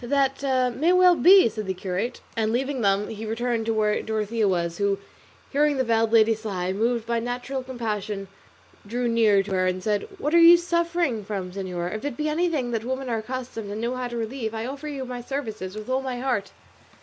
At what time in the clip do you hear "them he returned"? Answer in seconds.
2.81-3.67